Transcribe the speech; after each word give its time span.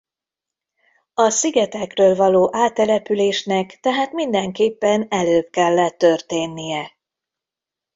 A 1.13 1.29
szigetekről 1.29 2.15
való 2.15 2.49
áttelepülésnek 2.55 3.79
tehát 3.79 4.11
mindenképpen 4.11 5.05
előbb 5.09 5.49
kellett 5.49 5.97
történnie. 5.97 6.95